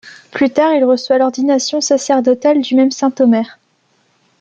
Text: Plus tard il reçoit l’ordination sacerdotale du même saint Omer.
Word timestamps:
Plus 0.31 0.49
tard 0.49 0.73
il 0.73 0.83
reçoit 0.83 1.19
l’ordination 1.19 1.79
sacerdotale 1.79 2.59
du 2.63 2.73
même 2.73 2.89
saint 2.89 3.13
Omer. 3.19 3.59